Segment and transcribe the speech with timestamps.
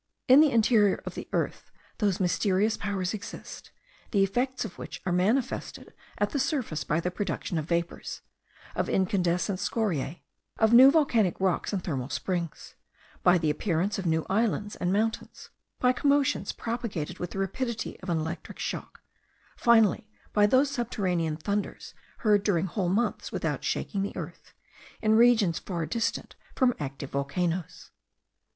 [0.27, 1.69] In the interior of the earth
[1.99, 3.69] those mysterious powers exist,
[4.09, 8.21] the effects of which are manifested at the surface by the production of vapours,
[8.73, 10.21] of incandescent scoriae,
[10.57, 12.73] of new volcanic rocks and thermal springs,
[13.21, 18.09] by the appearance of new islands and mountains, by commotions propagated with the rapidity of
[18.09, 19.01] an electric shock,
[19.55, 21.93] finally by those subterranean thunders,*
[22.25, 24.55] heard during whole months, without shaking the earth,
[24.99, 27.91] in regions far distant from active volcanoes.